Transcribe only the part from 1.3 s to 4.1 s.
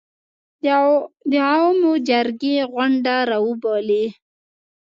د عوامو جرګې غونډه راوبولي